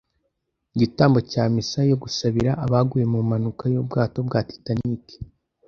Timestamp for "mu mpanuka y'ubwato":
3.11-4.17